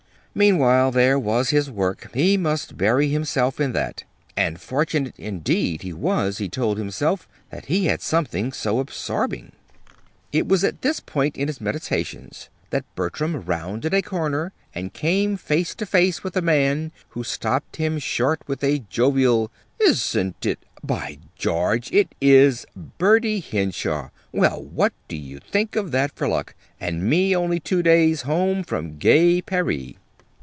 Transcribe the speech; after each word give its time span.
Meanwhile 0.33 0.91
there 0.91 1.19
was 1.19 1.49
his 1.49 1.69
work. 1.69 2.09
He 2.13 2.37
must 2.37 2.77
bury 2.77 3.09
himself 3.09 3.59
in 3.59 3.73
that. 3.73 4.05
And 4.37 4.61
fortunate, 4.61 5.19
indeed, 5.19 5.81
he 5.81 5.91
was, 5.91 6.37
he 6.37 6.47
told 6.47 6.77
himself, 6.77 7.27
that 7.49 7.65
he 7.65 7.87
had 7.87 7.99
something 8.01 8.53
so 8.53 8.79
absorbing. 8.79 9.51
It 10.31 10.47
was 10.47 10.63
at 10.63 10.83
this 10.83 11.01
point 11.01 11.35
in 11.35 11.47
his 11.49 11.59
meditations 11.59 12.47
that 12.69 12.85
Bertram 12.95 13.41
rounded 13.43 13.93
a 13.93 14.01
corner 14.01 14.53
and 14.73 14.93
came 14.93 15.35
face 15.35 15.75
to 15.75 15.85
face 15.85 16.23
with 16.23 16.37
a 16.37 16.41
man 16.41 16.93
who 17.09 17.25
stopped 17.25 17.75
him 17.75 17.99
short 17.99 18.39
with 18.47 18.63
a 18.63 18.79
jovial: 18.89 19.51
"Isn't 19.81 20.45
it 20.45 20.59
by 20.81 21.17
George, 21.35 21.91
it 21.91 22.15
is 22.21 22.65
Bertie 22.97 23.41
Henshaw! 23.41 24.11
Well, 24.31 24.63
what 24.63 24.93
do 25.09 25.17
you 25.17 25.39
think 25.41 25.75
of 25.75 25.91
that 25.91 26.15
for 26.15 26.29
luck? 26.29 26.55
and 26.79 27.03
me 27.03 27.35
only 27.35 27.59
two 27.59 27.83
days 27.83 28.21
home 28.21 28.63
from 28.63 28.97
'Gay 28.97 29.41
Paree'!" 29.41 29.97